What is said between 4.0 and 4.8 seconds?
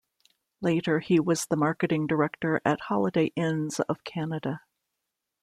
Canada.